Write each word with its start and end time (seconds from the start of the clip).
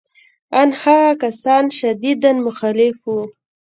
ان 0.59 0.69
هغه 0.81 1.11
کسان 1.21 1.63
شدیداً 1.77 2.31
مخالف 2.45 2.97
وو 3.07 3.19